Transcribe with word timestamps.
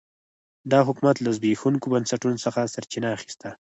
دا 0.71 0.79
حکومت 0.87 1.15
له 1.21 1.29
زبېښونکو 1.37 1.91
بنسټونو 1.93 2.37
څخه 2.45 2.71
سرچینه 2.73 3.09
اخیسته. 3.17 3.49